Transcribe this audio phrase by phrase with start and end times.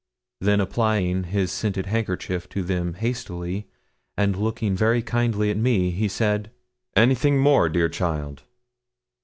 [0.39, 3.67] Then applying his scented handkerchief to them hastily,
[4.17, 6.49] and looking very kindly at me, he said
[6.95, 8.41] 'Anything more, dear child?'